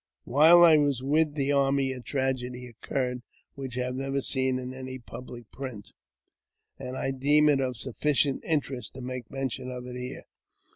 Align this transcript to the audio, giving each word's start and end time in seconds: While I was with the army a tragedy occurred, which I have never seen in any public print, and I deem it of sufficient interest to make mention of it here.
While 0.23 0.63
I 0.63 0.77
was 0.77 1.03
with 1.03 1.35
the 1.35 1.51
army 1.51 1.91
a 1.91 2.01
tragedy 2.01 2.65
occurred, 2.65 3.21
which 3.53 3.77
I 3.77 3.81
have 3.81 3.93
never 3.95 4.19
seen 4.19 4.57
in 4.57 4.73
any 4.73 4.97
public 4.97 5.51
print, 5.51 5.91
and 6.79 6.97
I 6.97 7.11
deem 7.11 7.47
it 7.49 7.59
of 7.61 7.77
sufficient 7.77 8.43
interest 8.43 8.95
to 8.95 9.01
make 9.01 9.29
mention 9.29 9.69
of 9.69 9.85
it 9.85 9.95
here. 9.95 10.23